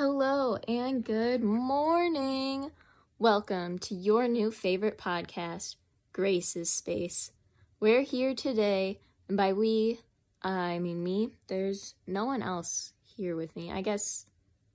[0.00, 2.70] Hello and good morning.
[3.18, 5.76] Welcome to your new favorite podcast,
[6.14, 7.32] Grace's Space.
[7.80, 10.00] We're here today, and by we,
[10.40, 11.32] I mean me.
[11.48, 13.70] There's no one else here with me.
[13.70, 14.24] I guess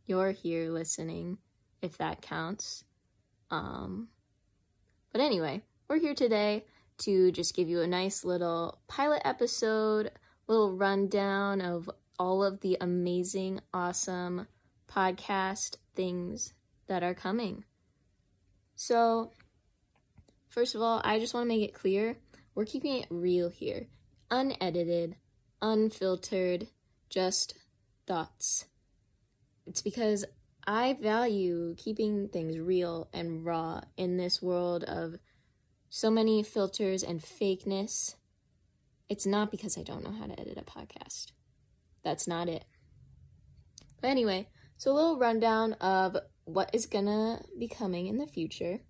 [0.05, 1.39] you're here listening,
[1.81, 2.83] if that counts.
[3.49, 4.09] Um,
[5.11, 6.65] but anyway, we're here today
[6.99, 10.11] to just give you a nice little pilot episode,
[10.45, 11.89] little rundown of
[12.19, 14.45] all of the amazing, awesome
[14.87, 16.53] podcast things
[16.87, 17.63] that are coming.
[18.75, 19.31] So,
[20.49, 22.17] first of all, I just want to make it clear
[22.53, 23.87] we're keeping it real here,
[24.31, 25.17] unedited,
[25.61, 26.67] unfiltered,
[27.09, 27.53] just
[28.07, 28.65] thoughts.
[29.67, 30.25] It's because
[30.65, 35.15] I value keeping things real and raw in this world of
[35.89, 38.15] so many filters and fakeness.
[39.09, 41.31] It's not because I don't know how to edit a podcast.
[42.03, 42.63] That's not it.
[44.01, 44.47] But anyway,
[44.85, 48.81] so, a little rundown of what is gonna be coming in the future.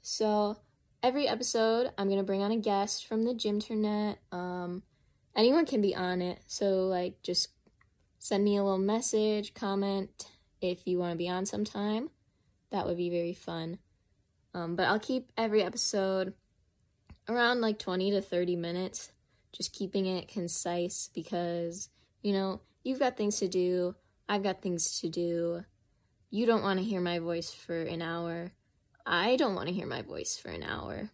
[0.00, 0.58] So,
[1.02, 4.18] every episode, I'm gonna bring on a guest from the Gymternet.
[4.30, 4.84] Um,
[5.34, 6.38] anyone can be on it.
[6.46, 7.48] So, like, just
[8.20, 12.10] send me a little message, comment if you want to be on sometime.
[12.70, 13.78] That would be very fun.
[14.54, 16.34] Um, but I'll keep every episode
[17.28, 19.10] around like 20 to 30 minutes,
[19.50, 21.88] just keeping it concise because,
[22.22, 23.96] you know, you've got things to do.
[24.28, 25.64] I've got things to do.
[26.30, 28.52] You don't want to hear my voice for an hour.
[29.06, 31.10] I don't want to hear my voice for an hour.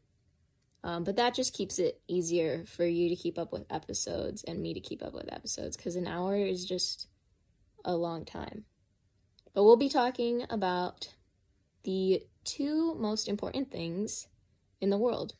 [0.82, 4.62] Um, but that just keeps it easier for you to keep up with episodes and
[4.62, 7.08] me to keep up with episodes because an hour is just
[7.84, 8.64] a long time.
[9.52, 11.12] But we'll be talking about
[11.82, 14.28] the two most important things
[14.80, 15.34] in the world.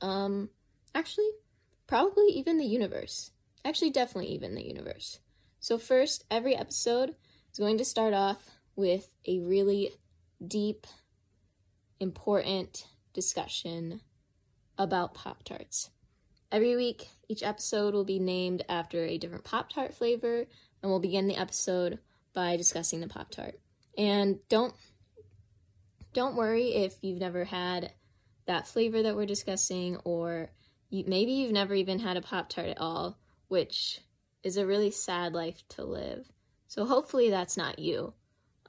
[0.00, 0.50] Um,
[0.94, 1.30] actually,
[1.86, 3.32] probably even the universe.
[3.64, 5.18] Actually, definitely even the universe.
[5.60, 7.16] So, first, every episode
[7.52, 9.90] is going to start off with a really
[10.46, 10.86] deep,
[11.98, 14.00] important discussion
[14.78, 15.90] about Pop Tarts.
[16.52, 20.46] Every week, each episode will be named after a different Pop Tart flavor,
[20.82, 21.98] and we'll begin the episode
[22.32, 23.58] by discussing the Pop Tart.
[23.96, 24.74] And don't
[26.14, 27.92] don't worry if you've never had
[28.46, 30.50] that flavor that we're discussing, or
[30.88, 33.18] you, maybe you've never even had a Pop Tart at all,
[33.48, 34.00] which
[34.42, 36.30] is a really sad life to live.
[36.66, 38.14] So hopefully that's not you.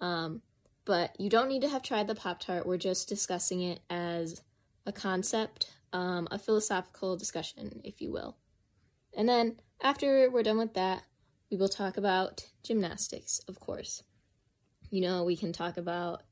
[0.01, 0.41] Um,
[0.85, 2.65] but you don't need to have tried the Pop Tart.
[2.65, 4.41] We're just discussing it as
[4.85, 8.37] a concept, um, a philosophical discussion, if you will.
[9.15, 11.03] And then after we're done with that,
[11.51, 14.03] we will talk about gymnastics, of course.
[14.89, 16.23] You know, we can talk about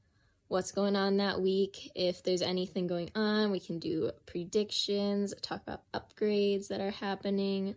[0.48, 1.92] what's going on that week.
[1.96, 7.76] If there's anything going on, we can do predictions, talk about upgrades that are happening,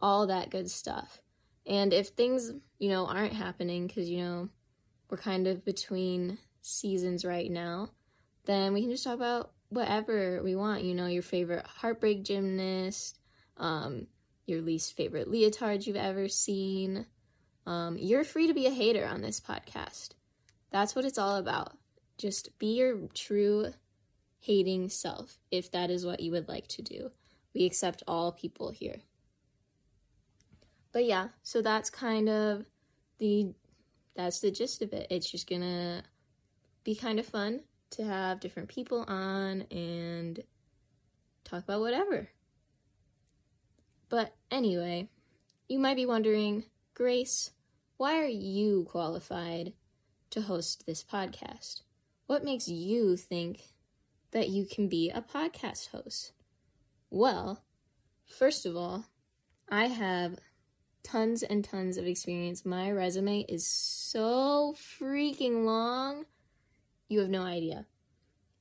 [0.00, 1.20] all that good stuff.
[1.66, 4.48] And if things, you know, aren't happening because, you know,
[5.10, 7.90] we're kind of between seasons right now,
[8.46, 10.84] then we can just talk about whatever we want.
[10.84, 13.18] You know, your favorite heartbreak gymnast,
[13.56, 14.06] um,
[14.46, 17.06] your least favorite leotard you've ever seen.
[17.66, 20.10] Um, you're free to be a hater on this podcast.
[20.70, 21.76] That's what it's all about.
[22.16, 23.72] Just be your true
[24.40, 27.10] hating self if that is what you would like to do.
[27.54, 29.02] We accept all people here
[30.92, 32.66] but yeah, so that's kind of
[33.18, 33.54] the
[34.16, 35.06] that's the gist of it.
[35.10, 36.02] It's just gonna
[36.84, 40.42] be kind of fun to have different people on and
[41.44, 42.28] talk about whatever.
[44.08, 45.08] But anyway,
[45.68, 46.64] you might be wondering,
[46.94, 47.52] Grace,
[47.96, 49.72] why are you qualified
[50.30, 51.82] to host this podcast?
[52.26, 53.62] What makes you think
[54.32, 56.32] that you can be a podcast host?
[57.10, 57.62] Well,
[58.26, 59.06] first of all,
[59.68, 60.38] I have
[61.02, 62.64] tons and tons of experience.
[62.64, 66.26] My resume is so freaking long.
[67.08, 67.86] You have no idea.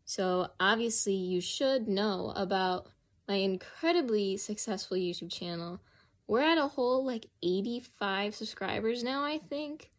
[0.06, 2.88] So, obviously, you should know about
[3.28, 5.82] my incredibly successful YouTube channel.
[6.26, 9.92] We're at a whole like 85 subscribers now, I think,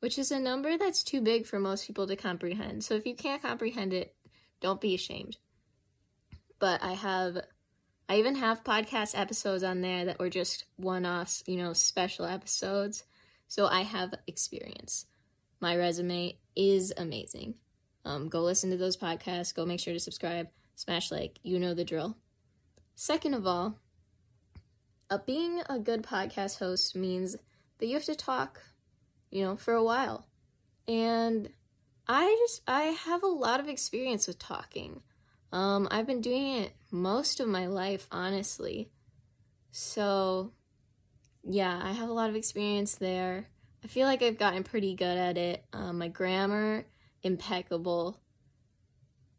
[0.00, 2.84] which is a number that's too big for most people to comprehend.
[2.84, 4.14] So, if you can't comprehend it,
[4.60, 5.38] don't be ashamed.
[6.58, 7.38] But I have
[8.08, 12.26] I even have podcast episodes on there that were just one offs, you know, special
[12.26, 13.04] episodes.
[13.48, 15.06] So I have experience.
[15.60, 17.54] My resume is amazing.
[18.04, 19.54] Um, go listen to those podcasts.
[19.54, 20.48] Go make sure to subscribe.
[20.74, 21.38] Smash like.
[21.42, 22.16] You know the drill.
[22.94, 23.78] Second of all,
[25.08, 27.36] uh, being a good podcast host means
[27.78, 28.60] that you have to talk,
[29.30, 30.26] you know, for a while.
[30.86, 31.48] And
[32.06, 35.00] I just, I have a lot of experience with talking.
[35.54, 38.90] Um, I've been doing it most of my life, honestly.
[39.70, 40.50] So,
[41.44, 43.46] yeah, I have a lot of experience there.
[43.84, 45.64] I feel like I've gotten pretty good at it.
[45.72, 46.84] Um, my grammar,
[47.22, 48.18] impeccable.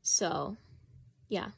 [0.04, 0.56] So,
[1.28, 1.50] yeah.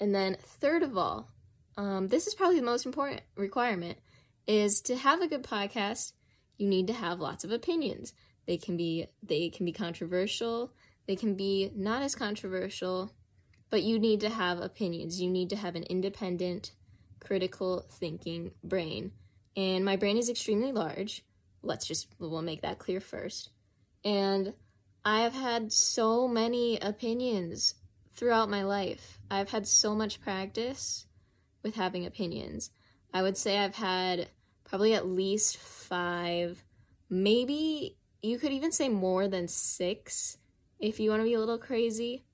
[0.00, 1.28] And then, third of all,
[1.76, 3.98] um, this is probably the most important requirement
[4.46, 6.12] is to have a good podcast
[6.56, 8.12] you need to have lots of opinions
[8.46, 10.72] they can be they can be controversial
[11.06, 13.12] they can be not as controversial
[13.72, 15.18] but you need to have opinions.
[15.18, 16.72] You need to have an independent
[17.20, 19.12] critical thinking brain.
[19.56, 21.24] And my brain is extremely large.
[21.62, 23.48] Let's just we'll make that clear first.
[24.04, 24.52] And
[25.06, 27.74] i have had so many opinions
[28.14, 29.18] throughout my life.
[29.30, 31.06] I've had so much practice
[31.62, 32.70] with having opinions.
[33.14, 34.28] I would say I've had
[34.64, 36.62] probably at least five,
[37.08, 40.36] maybe you could even say more than six
[40.82, 42.24] if you want to be a little crazy.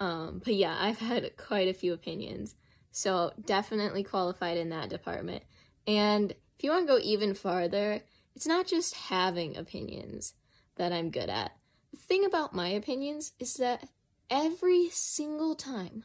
[0.00, 2.54] Um, but yeah, I've had quite a few opinions.
[2.92, 5.42] So definitely qualified in that department.
[5.86, 8.00] And if you want to go even farther,
[8.34, 10.34] it's not just having opinions
[10.76, 11.52] that I'm good at.
[11.92, 13.88] The thing about my opinions is that
[14.30, 16.04] every single time,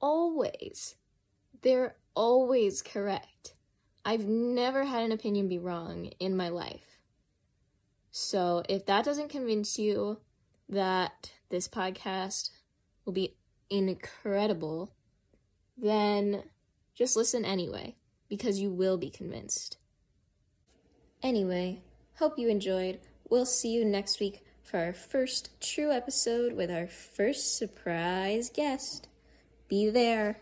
[0.00, 0.94] always,
[1.62, 3.54] they're always correct.
[4.04, 6.98] I've never had an opinion be wrong in my life.
[8.10, 10.18] So if that doesn't convince you
[10.68, 12.50] that this podcast
[13.04, 13.34] will be
[13.70, 14.92] incredible,
[15.76, 16.42] then
[16.94, 17.96] just listen anyway,
[18.28, 19.78] because you will be convinced.
[21.22, 21.80] Anyway,
[22.16, 23.00] hope you enjoyed.
[23.28, 29.08] We'll see you next week for our first true episode with our first surprise guest.
[29.68, 30.38] Be there.